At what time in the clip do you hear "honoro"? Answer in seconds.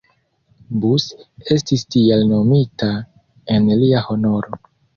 4.11-4.63